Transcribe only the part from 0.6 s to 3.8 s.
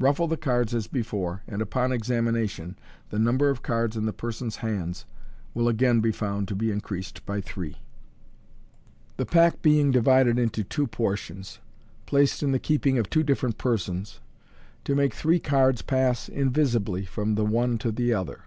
as before, and, upon examination, the number of